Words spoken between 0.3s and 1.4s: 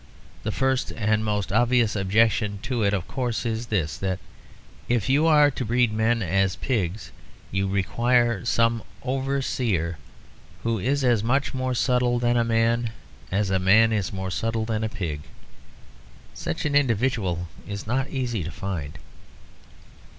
The first and